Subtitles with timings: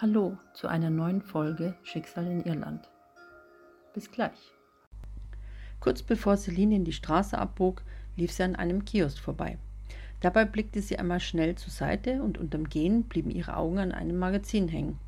[0.00, 2.88] Hallo zu einer neuen Folge Schicksal in Irland.
[3.94, 4.52] Bis gleich.
[5.80, 7.82] Kurz bevor Celine in die Straße abbog,
[8.14, 9.58] lief sie an einem Kiosk vorbei.
[10.20, 14.20] Dabei blickte sie einmal schnell zur Seite und unterm Gehen blieben ihre Augen an einem
[14.20, 15.00] Magazin hängen.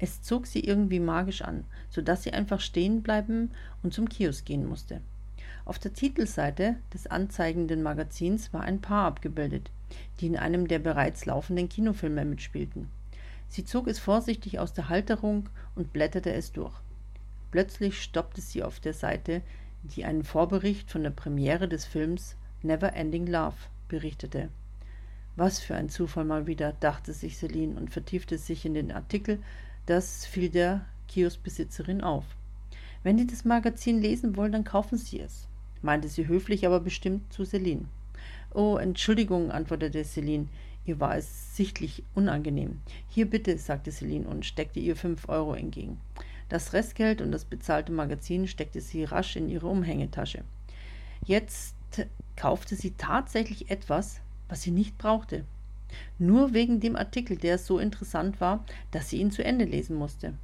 [0.00, 3.52] Es zog sie irgendwie magisch an, sodass sie einfach stehen bleiben
[3.84, 5.00] und zum Kiosk gehen musste.
[5.64, 9.70] Auf der Titelseite des anzeigenden Magazins war ein Paar abgebildet,
[10.18, 12.88] die in einem der bereits laufenden Kinofilme mitspielten.
[13.54, 16.74] Sie zog es vorsichtig aus der Halterung und blätterte es durch.
[17.52, 19.42] Plötzlich stoppte sie auf der Seite,
[19.84, 23.54] die einen Vorbericht von der Premiere des Films Never Ending Love
[23.86, 24.48] berichtete.
[25.36, 29.40] Was für ein Zufall mal wieder, dachte sich Celine und vertiefte sich in den Artikel.
[29.86, 32.24] Das fiel der Kioskbesitzerin auf.
[33.04, 35.46] Wenn Sie das Magazin lesen wollen, dann kaufen Sie es,
[35.80, 37.84] meinte sie höflich, aber bestimmt zu Celine.
[38.54, 40.46] Oh, Entschuldigung, antwortete Celine.
[40.86, 42.80] Ihr war es sichtlich unangenehm.
[43.08, 45.98] Hier bitte, sagte Celine und steckte ihr fünf Euro entgegen.
[46.48, 50.44] Das Restgeld und das bezahlte Magazin steckte sie rasch in ihre Umhängetasche.
[51.26, 51.74] Jetzt
[52.36, 55.44] kaufte sie tatsächlich etwas, was sie nicht brauchte.
[56.20, 60.34] Nur wegen dem Artikel, der so interessant war, dass sie ihn zu Ende lesen musste.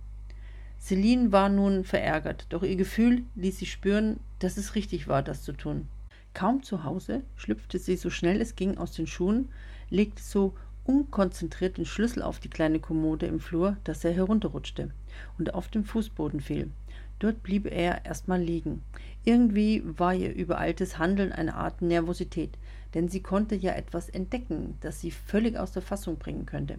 [0.80, 5.44] Celine war nun verärgert, doch ihr Gefühl ließ sie spüren, dass es richtig war, das
[5.44, 5.86] zu tun.
[6.34, 9.48] Kaum zu Hause schlüpfte sie so schnell es ging aus den Schuhen,
[9.90, 14.90] legte so unkonzentriert den Schlüssel auf die kleine Kommode im Flur, dass er herunterrutschte
[15.38, 16.70] und auf den Fußboden fiel.
[17.18, 18.82] Dort blieb er erstmal liegen.
[19.24, 22.56] Irgendwie war ihr übereiltes Handeln eine Art Nervosität,
[22.94, 26.78] denn sie konnte ja etwas entdecken, das sie völlig aus der Fassung bringen könnte.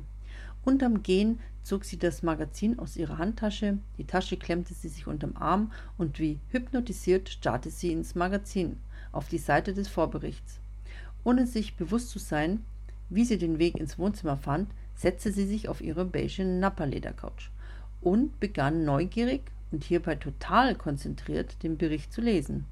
[0.64, 5.36] Unterm Gehen zog sie das Magazin aus ihrer Handtasche, die Tasche klemmte sie sich unterm
[5.36, 8.78] Arm und wie hypnotisiert starrte sie ins Magazin,
[9.12, 10.60] auf die Seite des Vorberichts.
[11.24, 12.64] Ohne sich bewusst zu sein,
[13.10, 17.52] wie sie den Weg ins Wohnzimmer fand, setzte sie sich auf ihre beige Nappa-Ledercouch
[18.02, 22.66] und begann neugierig und hierbei total konzentriert den Bericht zu lesen.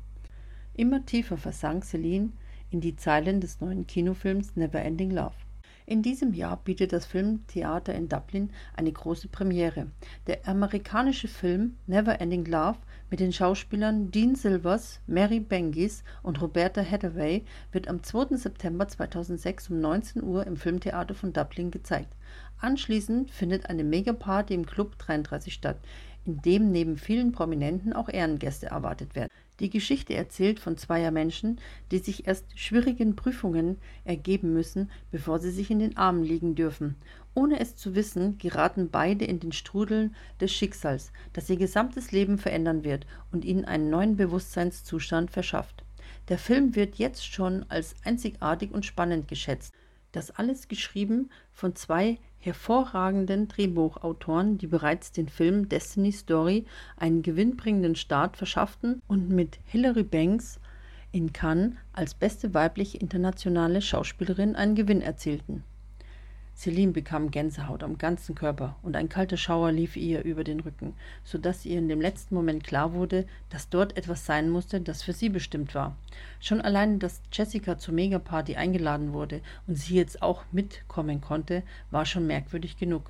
[0.75, 2.29] Immer tiefer versank Celine
[2.71, 5.35] in die Zeilen des neuen Kinofilms Never Ending Love.
[5.85, 9.87] In diesem Jahr bietet das Filmtheater in Dublin eine große Premiere.
[10.27, 12.77] Der amerikanische Film Never Ending Love
[13.09, 18.37] mit den Schauspielern Dean Silvers, Mary Bengis und Roberta Hathaway wird am 2.
[18.37, 22.13] September 2006 um 19 Uhr im Filmtheater von Dublin gezeigt.
[22.59, 25.77] Anschließend findet eine Megaparty im Club 33 statt,
[26.25, 29.31] in dem neben vielen Prominenten auch Ehrengäste erwartet werden.
[29.59, 31.59] Die Geschichte erzählt von zweier Menschen,
[31.91, 36.95] die sich erst schwierigen Prüfungen ergeben müssen, bevor sie sich in den Armen liegen dürfen.
[37.39, 40.11] Ohne es zu wissen, geraten beide in den Strudel
[40.41, 45.85] des Schicksals, das ihr gesamtes Leben verändern wird und ihnen einen neuen Bewusstseinszustand verschafft.
[46.27, 49.73] Der Film wird jetzt schon als einzigartig und spannend geschätzt.
[50.11, 56.65] Das alles geschrieben von zwei hervorragenden Drehbuchautoren, die bereits den Film Destiny Story
[56.97, 60.59] einen gewinnbringenden Start verschafften und mit Hilary Banks
[61.13, 65.63] in Cannes als beste weibliche internationale Schauspielerin einen Gewinn erzielten
[66.59, 70.93] Celine bekam Gänsehaut am ganzen Körper und ein kalter Schauer lief ihr über den Rücken,
[71.23, 75.01] so dass ihr in dem letzten Moment klar wurde, dass dort etwas sein musste, das
[75.01, 75.95] für sie bestimmt war.
[76.41, 82.05] Schon allein, dass Jessica zur Megaparty eingeladen wurde und sie jetzt auch mitkommen konnte, war
[82.05, 83.09] schon merkwürdig genug.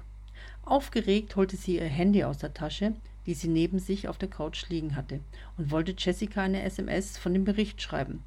[0.64, 2.94] Aufgeregt holte sie ihr Handy aus der Tasche,
[3.26, 5.22] die sie neben sich auf der Couch liegen hatte,
[5.58, 8.24] und wollte Jessica eine SMS von dem Bericht schreiben.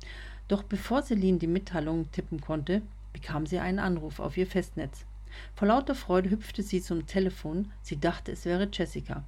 [0.48, 5.06] Doch bevor Celine die Mitteilung tippen konnte, bekam sie einen Anruf auf ihr Festnetz.
[5.54, 9.24] Vor lauter Freude hüpfte sie zum Telefon, sie dachte, es wäre Jessica.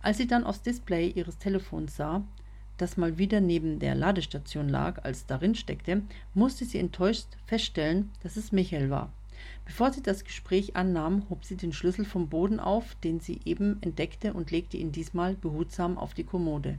[0.00, 2.22] Als sie dann aufs Display ihres Telefons sah,
[2.76, 6.02] das mal wieder neben der Ladestation lag, als darin steckte,
[6.34, 9.12] musste sie enttäuscht feststellen, dass es Michael war.
[9.64, 13.80] Bevor sie das Gespräch annahm, hob sie den Schlüssel vom Boden auf, den sie eben
[13.82, 16.78] entdeckte, und legte ihn diesmal behutsam auf die Kommode.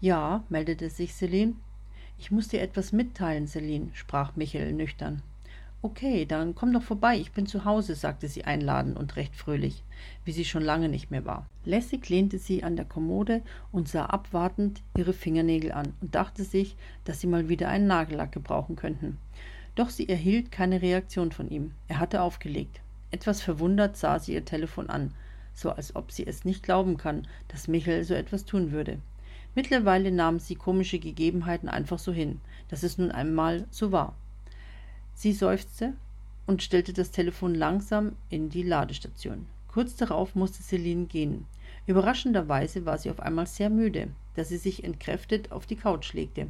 [0.00, 1.54] Ja, meldete sich Celine.
[2.18, 5.22] Ich muss dir etwas mitteilen, Celine, sprach Michael nüchtern.
[5.82, 9.82] Okay, dann komm doch vorbei, ich bin zu Hause, sagte sie einladend und recht fröhlich,
[10.26, 11.46] wie sie schon lange nicht mehr war.
[11.64, 13.40] Lässig lehnte sie an der Kommode
[13.72, 18.30] und sah abwartend ihre Fingernägel an und dachte sich, dass sie mal wieder einen Nagellack
[18.30, 19.16] gebrauchen könnten.
[19.74, 21.72] Doch sie erhielt keine Reaktion von ihm.
[21.88, 22.82] Er hatte aufgelegt.
[23.10, 25.14] Etwas verwundert sah sie ihr Telefon an,
[25.54, 28.98] so als ob sie es nicht glauben kann, dass Michael so etwas tun würde.
[29.54, 34.14] Mittlerweile nahm sie komische Gegebenheiten einfach so hin, dass es nun einmal so war.
[35.20, 35.92] Sie seufzte
[36.46, 39.44] und stellte das Telefon langsam in die Ladestation.
[39.68, 41.46] Kurz darauf musste Celine gehen.
[41.86, 46.48] Überraschenderweise war sie auf einmal sehr müde, dass sie sich entkräftet auf die Couch legte.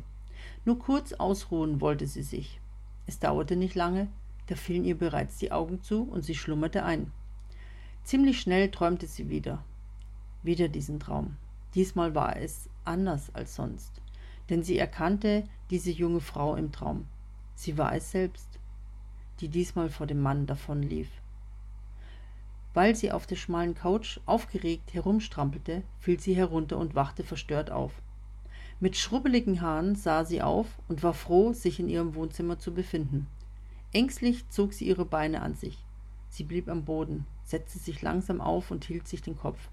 [0.64, 2.60] Nur kurz ausruhen wollte sie sich.
[3.08, 4.06] Es dauerte nicht lange,
[4.46, 7.10] da fielen ihr bereits die Augen zu und sie schlummerte ein.
[8.04, 9.64] Ziemlich schnell träumte sie wieder.
[10.44, 11.34] Wieder diesen Traum.
[11.74, 14.00] Diesmal war es anders als sonst,
[14.48, 17.08] denn sie erkannte diese junge Frau im Traum.
[17.56, 18.59] Sie war es selbst,
[19.40, 21.08] die diesmal vor dem Mann davonlief.
[22.74, 27.92] Weil sie auf der schmalen Couch aufgeregt herumstrampelte, fiel sie herunter und wachte verstört auf.
[28.78, 33.26] Mit schrubbeligen Haaren sah sie auf und war froh, sich in ihrem Wohnzimmer zu befinden.
[33.92, 35.84] Ängstlich zog sie ihre Beine an sich.
[36.28, 39.68] Sie blieb am Boden, setzte sich langsam auf und hielt sich den Kopf,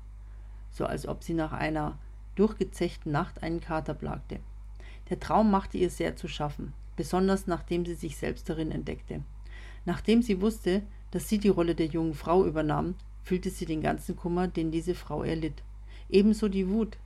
[0.72, 1.98] so als ob sie nach einer
[2.36, 4.40] durchgezechten Nacht einen Kater plagte.
[5.10, 9.22] Der Traum machte ihr sehr zu schaffen, besonders nachdem sie sich selbst darin entdeckte.
[9.88, 10.82] Nachdem sie wusste,
[11.12, 14.94] dass sie die Rolle der jungen Frau übernahm, fühlte sie den ganzen Kummer, den diese
[14.94, 15.64] Frau erlitt.
[16.10, 16.98] Ebenso die Wut,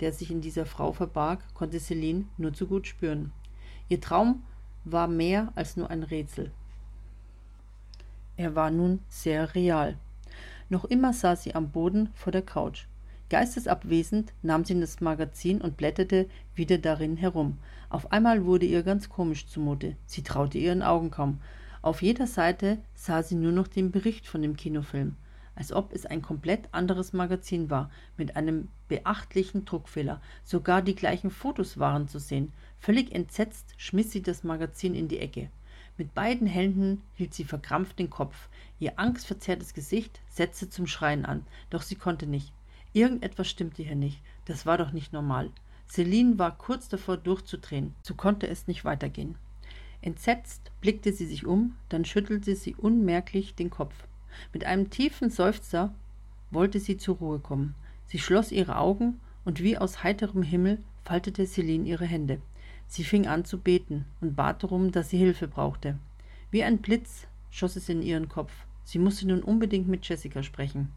[0.00, 3.32] der sich in dieser Frau verbarg, konnte Celine nur zu gut spüren.
[3.90, 4.42] Ihr Traum
[4.84, 6.50] war mehr als nur ein Rätsel.
[8.38, 9.98] Er war nun sehr real.
[10.70, 12.86] Noch immer saß sie am Boden vor der Couch.
[13.28, 17.58] Geistesabwesend nahm sie das Magazin und blätterte wieder darin herum.
[17.90, 19.96] Auf einmal wurde ihr ganz komisch zumute.
[20.06, 21.38] Sie traute ihren Augen kaum.
[21.82, 25.16] Auf jeder Seite sah sie nur noch den Bericht von dem Kinofilm
[25.54, 30.20] als ob es ein komplett anderes Magazin war, mit einem beachtlichen Druckfehler.
[30.44, 32.52] Sogar die gleichen Fotos waren zu sehen.
[32.78, 35.50] Völlig entsetzt schmiss sie das Magazin in die Ecke.
[35.98, 38.48] Mit beiden Händen hielt sie verkrampft den Kopf.
[38.78, 42.52] Ihr angstverzerrtes Gesicht setzte zum Schreien an, doch sie konnte nicht.
[42.94, 44.20] Irgendetwas stimmte hier nicht.
[44.46, 45.50] Das war doch nicht normal.
[45.88, 47.94] Celine war kurz davor durchzudrehen.
[48.02, 49.36] So konnte es nicht weitergehen.
[50.02, 53.94] Entsetzt blickte sie sich um, dann schüttelte sie unmerklich den Kopf.
[54.52, 55.94] Mit einem tiefen Seufzer
[56.50, 57.74] wollte sie zur Ruhe kommen.
[58.06, 62.40] Sie schloss ihre Augen und wie aus heiterem Himmel faltete Celine ihre Hände.
[62.88, 65.98] Sie fing an zu beten und bat darum, dass sie Hilfe brauchte.
[66.50, 68.52] Wie ein Blitz schoss es in ihren Kopf.
[68.84, 70.92] Sie musste nun unbedingt mit Jessica sprechen.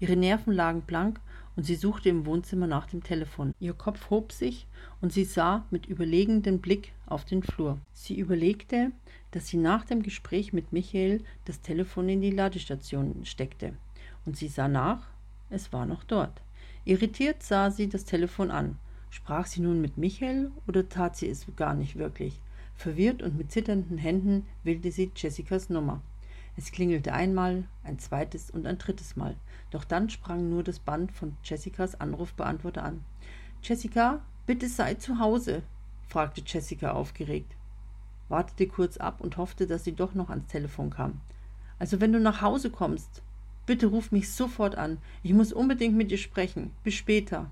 [0.00, 1.20] Ihre Nerven lagen blank
[1.56, 3.54] und sie suchte im Wohnzimmer nach dem Telefon.
[3.60, 4.66] Ihr Kopf hob sich
[5.00, 7.78] und sie sah mit überlegendem Blick auf den Flur.
[7.92, 8.92] Sie überlegte,
[9.30, 13.74] dass sie nach dem Gespräch mit Michael das Telefon in die Ladestation steckte.
[14.24, 15.06] Und sie sah nach,
[15.50, 16.42] es war noch dort.
[16.84, 18.78] Irritiert sah sie das Telefon an.
[19.10, 22.40] Sprach sie nun mit Michael oder tat sie es gar nicht wirklich?
[22.74, 26.02] Verwirrt und mit zitternden Händen wählte sie Jessicas Nummer.
[26.56, 29.36] Es klingelte einmal, ein zweites und ein drittes Mal.
[29.70, 33.04] Doch dann sprang nur das Band von Jessicas Anrufbeantworter an.
[33.62, 35.62] Jessica, bitte sei zu Hause,
[36.08, 37.54] fragte Jessica aufgeregt,
[38.28, 41.20] wartete kurz ab und hoffte, dass sie doch noch ans Telefon kam.
[41.78, 43.22] Also wenn du nach Hause kommst,
[43.66, 44.98] bitte ruf mich sofort an.
[45.22, 46.72] Ich muss unbedingt mit dir sprechen.
[46.84, 47.50] Bis später.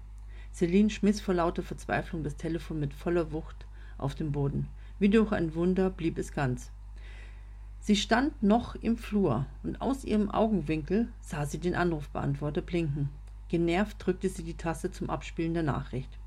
[0.53, 3.67] Celine schmiss vor lauter Verzweiflung das Telefon mit voller Wucht
[3.99, 4.69] auf den Boden.
[4.99, 6.71] Wie durch ein Wunder blieb es ganz.
[7.81, 13.11] Sie stand noch im Flur und aus ihrem Augenwinkel sah sie den Anrufbeantworter blinken.
[13.49, 16.19] Genervt drückte sie die Taste zum Abspielen der Nachricht.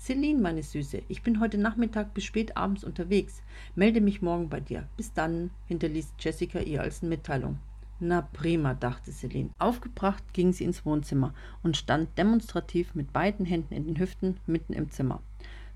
[0.00, 3.42] Celine, meine Süße, ich bin heute Nachmittag bis spät abends unterwegs.
[3.74, 4.88] Melde mich morgen bei dir.
[4.96, 7.58] Bis dann, hinterließ Jessica ihr als Mitteilung.
[8.00, 9.50] Na prima, dachte Celine.
[9.58, 14.72] Aufgebracht ging sie ins Wohnzimmer und stand demonstrativ mit beiden Händen in den Hüften mitten
[14.72, 15.20] im Zimmer.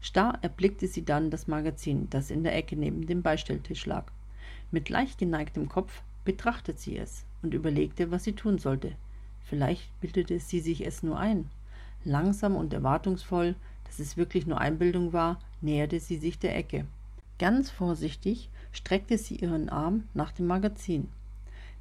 [0.00, 4.11] Starr erblickte sie dann das Magazin, das in der Ecke neben dem Beistelltisch lag.
[4.70, 8.93] Mit leicht geneigtem Kopf betrachtete sie es und überlegte, was sie tun sollte.
[9.43, 11.51] Vielleicht bildete sie sich es nur ein.
[12.05, 13.55] Langsam und erwartungsvoll,
[13.94, 16.84] dass es wirklich nur Einbildung war, näherte sie sich der Ecke.
[17.39, 21.08] Ganz vorsichtig streckte sie ihren Arm nach dem Magazin.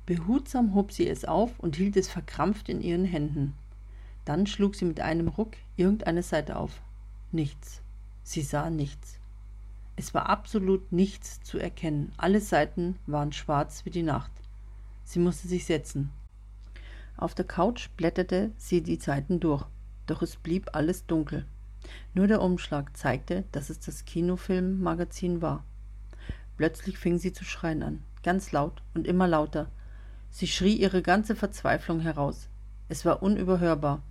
[0.05, 3.55] Behutsam hob sie es auf und hielt es verkrampft in ihren Händen.
[4.25, 6.81] Dann schlug sie mit einem Ruck irgendeine Seite auf.
[7.31, 7.81] Nichts.
[8.21, 9.17] Sie sah nichts.
[9.95, 12.11] Es war absolut nichts zu erkennen.
[12.17, 14.31] Alle Seiten waren schwarz wie die Nacht.
[15.03, 16.11] Sie musste sich setzen.
[17.17, 19.65] Auf der Couch blätterte sie die Seiten durch,
[20.05, 21.47] doch es blieb alles dunkel.
[22.13, 25.63] Nur der Umschlag zeigte, dass es das Kinofilmmagazin war.
[26.57, 29.69] Plötzlich fing sie zu schreien an, ganz laut und immer lauter.
[30.29, 32.49] Sie schrie ihre ganze Verzweiflung heraus.
[32.89, 34.01] Es war unüberhörbar.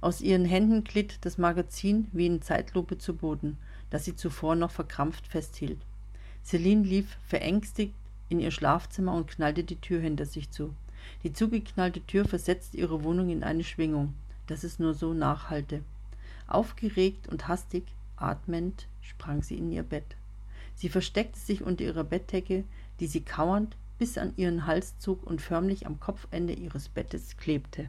[0.00, 3.58] Aus ihren Händen glitt das Magazin wie in Zeitlupe zu Boden
[3.90, 5.78] das sie zuvor noch verkrampft festhielt.
[6.44, 7.94] Celine lief verängstigt
[8.28, 10.74] in ihr Schlafzimmer und knallte die Tür hinter sich zu.
[11.22, 14.14] Die zugeknallte Tür versetzte ihre Wohnung in eine Schwingung,
[14.46, 15.82] dass es nur so nachhallte.
[16.46, 17.84] Aufgeregt und hastig,
[18.16, 20.16] atmend, sprang sie in ihr Bett.
[20.74, 22.64] Sie versteckte sich unter ihrer Bettdecke,
[23.00, 27.88] die sie kauernd bis an ihren Hals zog und förmlich am Kopfende ihres Bettes klebte.